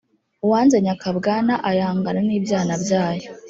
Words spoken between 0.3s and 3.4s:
Uwanze nyakabwana ayangana n’ibyana byayo.